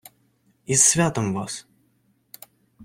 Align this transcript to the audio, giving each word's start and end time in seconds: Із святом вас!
Із 0.65 0.81
святом 0.83 1.33
вас! 1.33 1.67